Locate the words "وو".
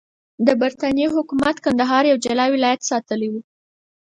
3.29-3.41